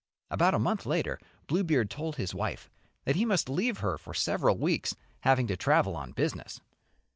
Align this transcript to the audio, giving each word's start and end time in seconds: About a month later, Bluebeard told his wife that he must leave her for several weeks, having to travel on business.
About 0.31 0.55
a 0.55 0.57
month 0.57 0.87
later, 0.87 1.19
Bluebeard 1.45 1.91
told 1.91 2.15
his 2.15 2.33
wife 2.33 2.71
that 3.05 3.15
he 3.15 3.23
must 3.23 3.49
leave 3.49 3.81
her 3.81 3.99
for 3.99 4.15
several 4.15 4.57
weeks, 4.57 4.95
having 5.19 5.45
to 5.45 5.55
travel 5.55 5.95
on 5.95 6.11
business. 6.11 6.59